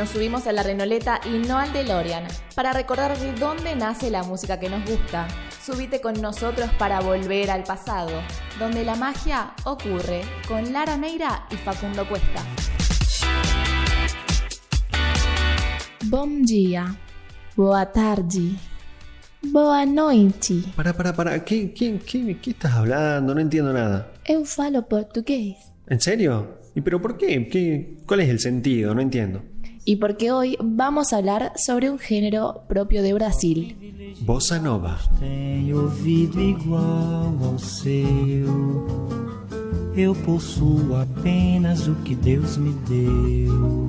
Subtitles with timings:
[0.00, 2.24] Nos subimos a la Renoleta y no al DeLorean
[2.54, 5.28] para recordar de dónde nace la música que nos gusta.
[5.62, 8.22] Subite con nosotros para volver al pasado,
[8.58, 12.42] donde la magia ocurre con Lara Neira y Facundo Cuesta.
[16.06, 16.96] Bom dia,
[17.54, 18.54] boa tarde,
[19.52, 20.62] boa noite.
[20.76, 21.44] Para, para, para.
[21.44, 23.34] ¿Qué, qué, qué, qué estás hablando?
[23.34, 24.10] No entiendo nada.
[24.24, 25.58] Eu falo portugués.
[25.86, 26.58] ¿En serio?
[26.74, 27.48] ¿Y pero por qué?
[27.48, 27.98] ¿Qué?
[28.06, 28.94] ¿Cuál es el sentido?
[28.94, 29.42] No entiendo.
[29.84, 33.76] Y porque hoy vamos a hablar sobre un género propio de Brasil.
[34.20, 34.98] Bossa Nova.
[35.18, 38.86] Tenho ouvido igual ao seu.
[39.96, 43.88] Eu possuo apenas o que Deus me deu.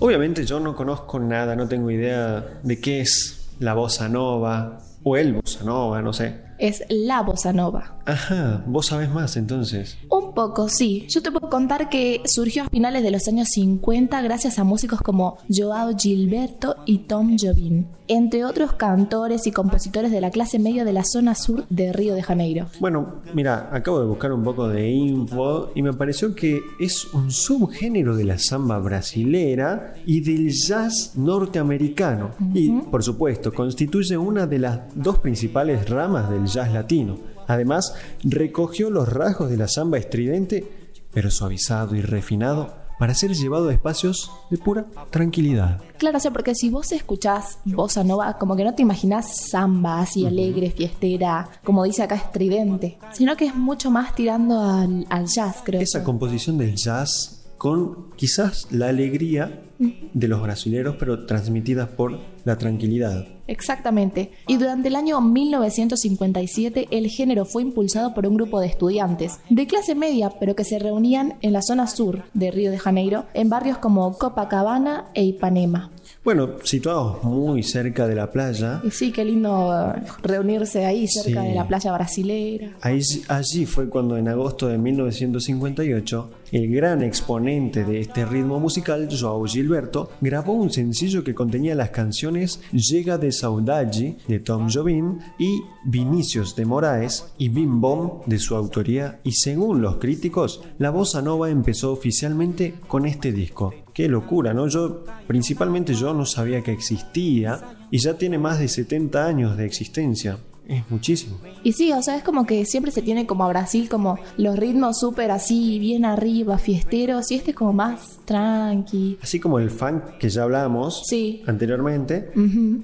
[0.00, 5.16] Obviamente yo no conozco nada, no tengo idea de qué es la Bossa Nova o
[5.16, 6.47] el Bossa Nova, no sé.
[6.58, 7.98] Es la bossa nova.
[8.04, 9.98] Ajá, vos sabés más entonces.
[10.10, 11.06] Un poco, sí.
[11.08, 15.00] Yo te puedo contar que surgió a finales de los años 50 gracias a músicos
[15.00, 20.84] como Joao Gilberto y Tom Jobim, entre otros cantores y compositores de la clase media
[20.84, 22.66] de la zona sur de Río de Janeiro.
[22.80, 27.30] Bueno, mira, acabo de buscar un poco de info y me pareció que es un
[27.30, 32.30] subgénero de la samba brasilera y del jazz norteamericano.
[32.54, 37.18] Y, por supuesto, constituye una de las dos principales ramas del jazz latino.
[37.46, 40.66] Además, recogió los rasgos de la samba estridente,
[41.12, 45.80] pero suavizado y refinado para ser llevado a espacios de pura tranquilidad.
[45.98, 50.00] Claro, o sea, porque si vos escuchás bossa nova, como que no te imaginás samba
[50.00, 55.26] así alegre, fiestera, como dice acá estridente, sino que es mucho más tirando al, al
[55.26, 55.80] jazz, creo.
[55.80, 56.04] Esa yo.
[56.04, 63.26] composición del jazz con quizás la alegría de los brasileros, pero transmitidas por la tranquilidad.
[63.46, 64.30] Exactamente.
[64.46, 69.66] Y durante el año 1957 el género fue impulsado por un grupo de estudiantes de
[69.66, 73.48] clase media, pero que se reunían en la zona sur de Río de Janeiro, en
[73.48, 75.90] barrios como Copacabana e Ipanema.
[76.24, 81.42] Bueno, situados muy cerca de la playa, Y sí, qué lindo eh, reunirse ahí cerca
[81.42, 81.48] Sí.
[81.48, 82.72] de la playa brasilera.
[82.82, 89.08] Ahí- allí fue cuando en agosto de 1958 el gran exponente de este ritmo musical,
[89.10, 95.18] Joao Gilberto, grabó un sencillo que contenía las canciones Llega de Saudade de Tom Jobim
[95.38, 100.88] y Vinicius de Moraes y Bim Bom de su autoría y según los críticos, la
[100.88, 103.74] bossa nova empezó oficialmente con este disco.
[103.92, 104.68] Qué locura, ¿no?
[104.68, 109.66] Yo, principalmente yo no sabía que existía y ya tiene más de 70 años de
[109.66, 110.38] existencia.
[110.68, 111.38] Es muchísimo.
[111.64, 114.54] Y sí, o sea, es como que siempre se tiene como a Brasil como los
[114.58, 119.16] ritmos súper así, bien arriba, fiesteros, y este es como más tranqui.
[119.22, 121.42] Así como el funk que ya hablamos Sí.
[121.46, 122.30] anteriormente,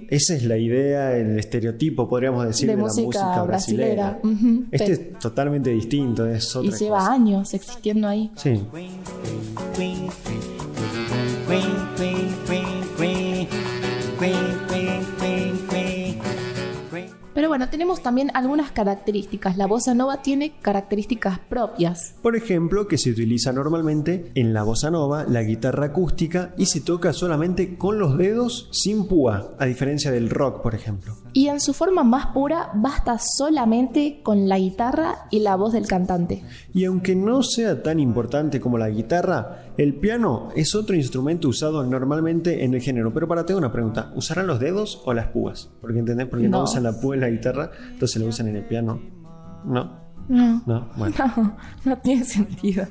[0.09, 4.19] esa es la idea, el estereotipo, podríamos decir, De de, música la música brasilera.
[4.73, 7.13] Este Pero- es totalmente distinto, es otra Y lleva cosa.
[7.13, 8.31] años existiendo ahí.
[8.37, 8.63] Sí.
[17.55, 19.57] Bueno, tenemos también algunas características.
[19.57, 22.17] La bossa nova tiene características propias.
[22.21, 26.81] Por ejemplo, que se utiliza normalmente en la bossa nova, la guitarra acústica y se
[26.81, 31.15] toca solamente con los dedos sin púa, a diferencia del rock, por ejemplo.
[31.37, 35.87] Y en su forma más pura basta solamente con la guitarra y la voz del
[35.89, 36.45] cantante.
[36.73, 41.83] Y aunque no sea tan importante como la guitarra, el piano es otro instrumento usado
[41.85, 43.13] normalmente en el género.
[43.13, 45.71] Pero para te hago una pregunta, ¿usarán los dedos o las púas?
[45.81, 46.65] Porque entendés, porque no, No.
[46.65, 49.01] usan la púa en la guitarra, entonces lo usan en el piano.
[49.65, 50.05] ¿No?
[50.29, 50.63] No.
[50.67, 51.15] No, bueno.
[51.37, 52.87] No, no tiene sentido.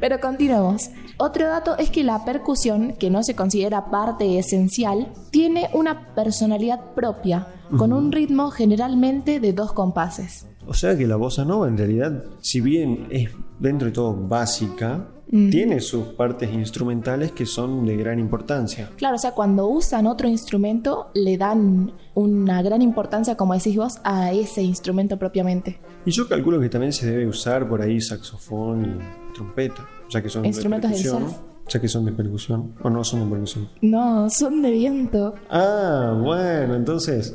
[0.00, 0.90] Pero continuemos.
[1.16, 6.92] Otro dato es que la percusión, que no se considera parte esencial, tiene una personalidad
[6.94, 10.46] propia, con un ritmo generalmente de dos compases.
[10.66, 15.08] O sea que la bossa nova en realidad, si bien es dentro de todo básica,
[15.30, 18.90] tiene sus partes instrumentales que son de gran importancia.
[18.96, 23.98] Claro, o sea, cuando usan otro instrumento, le dan una gran importancia, como decís vos,
[24.04, 25.80] a ese instrumento propiamente.
[26.06, 30.28] Y yo calculo que también se debe usar por ahí saxofón y trompeta, ya que
[30.28, 31.40] son Instrumentos de jazz.
[31.66, 33.68] Ya que son de percusión, o no son de percusión.
[33.80, 35.34] No, son de viento.
[35.48, 37.34] Ah, bueno, entonces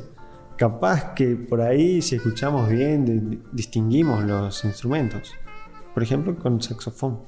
[0.60, 5.32] capaz que por ahí si escuchamos bien distinguimos los instrumentos.
[5.94, 7.20] Por ejemplo, con saxofón.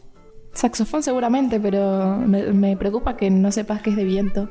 [0.52, 4.50] Saxofón seguramente, pero me, me preocupa que no sepas que es de viento.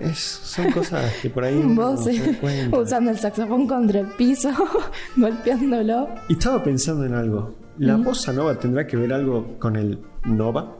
[0.00, 4.06] Es, son cosas que por ahí no Vos se eh, usando el saxofón contra el
[4.16, 4.48] piso,
[5.16, 6.08] golpeándolo.
[6.30, 7.54] Y estaba pensando en algo.
[7.76, 10.78] ¿La bossa nova tendrá que ver algo con el nova?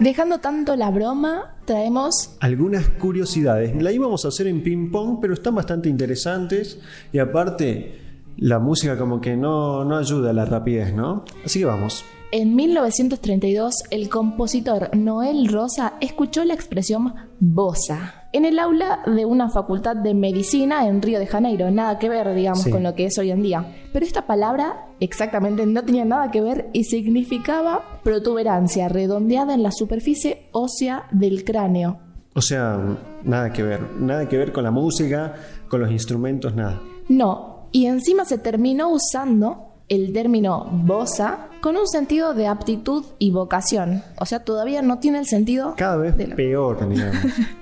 [0.00, 3.74] Dejando tanto la broma, traemos Algunas curiosidades.
[3.82, 6.78] La íbamos a hacer en ping pong, pero están bastante interesantes.
[7.12, 8.07] Y aparte,
[8.38, 11.24] la música como que no, no ayuda a la rapidez, ¿no?
[11.44, 12.04] Así que vamos.
[12.30, 19.48] En 1932, el compositor Noel Rosa escuchó la expresión bossa en el aula de una
[19.48, 21.70] facultad de medicina en Río de Janeiro.
[21.70, 22.70] Nada que ver, digamos, Sí.
[22.70, 23.64] con lo que es hoy en día.
[23.94, 29.72] Pero esta palabra exactamente no tenía nada que ver y significaba protuberancia redondeada en la
[29.72, 31.98] superficie ósea del cráneo.
[32.34, 32.78] O sea,
[33.24, 35.34] nada que ver, nada que ver con la música,
[35.70, 36.78] con los instrumentos, nada.
[37.08, 43.30] No, y encima se terminó usando el término bossa con un sentido de aptitud y
[43.30, 44.02] vocación.
[44.20, 47.16] O sea, todavía no tiene el sentido Cada vez de la- peor, digamos.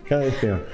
[0.09, 0.67] Cada vez peor.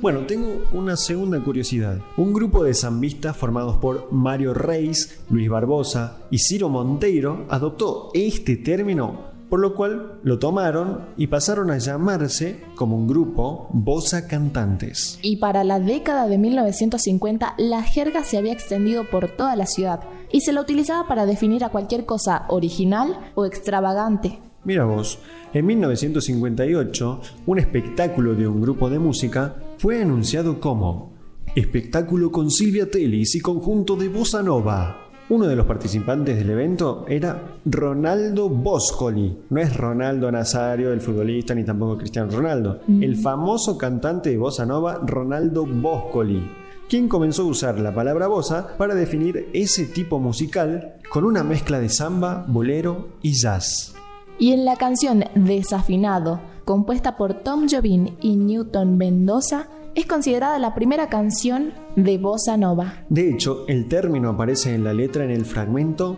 [0.00, 1.98] Bueno, tengo una segunda curiosidad.
[2.18, 8.56] Un grupo de zambistas formados por Mario Reis, Luis Barbosa y Ciro Monteiro adoptó este
[8.56, 15.18] término, por lo cual lo tomaron y pasaron a llamarse como un grupo Bossa Cantantes.
[15.22, 20.00] Y para la década de 1950, la jerga se había extendido por toda la ciudad
[20.32, 24.40] y se la utilizaba para definir a cualquier cosa original o extravagante.
[24.64, 25.18] Mira vos,
[25.52, 31.14] en 1958, un espectáculo de un grupo de música fue anunciado como
[31.54, 35.03] Espectáculo con Silvia Telis y conjunto de Bossa Nova.
[35.30, 39.34] Uno de los participantes del evento era Ronaldo Boscoli.
[39.48, 42.80] No es Ronaldo Nazario, el futbolista, ni tampoco Cristiano Ronaldo.
[42.86, 46.46] El famoso cantante de Bossa Nova, Ronaldo Boscoli,
[46.90, 51.80] quien comenzó a usar la palabra bossa para definir ese tipo musical con una mezcla
[51.80, 53.94] de samba, bolero y jazz.
[54.38, 60.74] Y en la canción Desafinado, compuesta por Tom Jobim y Newton Mendoza, es considerada la
[60.74, 62.94] primera canción de bossa nova.
[63.08, 66.16] De hecho, el término aparece en la letra en el fragmento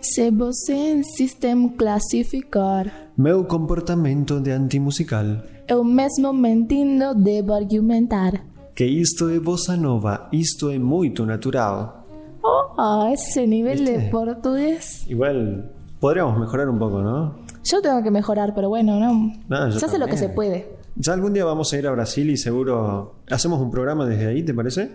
[0.00, 8.42] Se você insistem classificar, Meu comportamento de antimusical, eu mesmo mentindo devo argumentar.
[8.74, 12.04] que isto é bossa nova, isto é muito natural.
[12.42, 15.06] Oh, ese nivel de portugués.
[15.08, 15.70] Igual
[16.00, 17.36] podríamos mejorar un poco, ¿no?
[17.62, 19.32] Yo tengo que mejorar, pero bueno, no.
[19.48, 20.66] No, yo se hace lo que se puede.
[20.96, 24.42] Ya algún día vamos a ir a Brasil y seguro hacemos un programa desde ahí,
[24.42, 24.92] ¿te parece?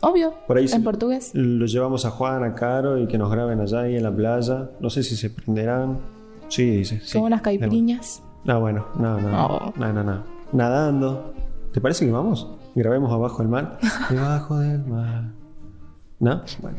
[0.00, 1.30] Obvio, Por ahí en portugués.
[1.34, 4.70] Lo llevamos a Juan, a Caro y que nos graben allá ahí en la playa.
[4.80, 5.98] No sé si se prenderán.
[6.48, 7.00] Sí, dice.
[7.02, 7.12] Sí.
[7.18, 8.22] Con unas caipiriñas.
[8.44, 9.72] No, bueno, no, no, Oh.
[9.76, 10.22] no, no, no.
[10.52, 11.32] Nadando.
[11.72, 12.48] ¿Te parece que vamos?
[12.74, 13.78] Grabemos abajo del mar.
[14.10, 15.30] Debajo del mar.
[16.20, 16.42] ¿No?
[16.60, 16.78] Bueno.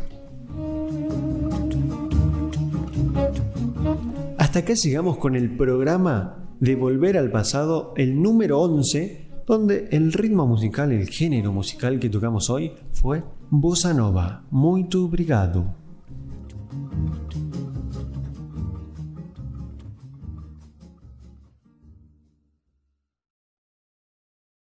[4.38, 10.13] Hasta acá llegamos con el programa de Volver al Pasado, el número 11, donde el
[10.13, 14.44] ritmo musical, el género musical que tocamos hoy fue Bossa Nova.
[14.52, 15.85] Muito obrigado.